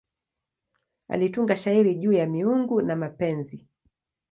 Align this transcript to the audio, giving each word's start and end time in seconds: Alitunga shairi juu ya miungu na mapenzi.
Alitunga 1.07 1.57
shairi 1.57 1.95
juu 1.95 2.11
ya 2.11 2.27
miungu 2.27 2.81
na 2.81 2.95
mapenzi. 2.95 3.67